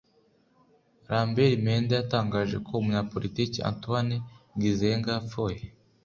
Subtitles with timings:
[1.09, 4.15] Lambert Mende yatangaje ko umunyapolitiki Antoine
[4.61, 5.59] Gizenga yapfuye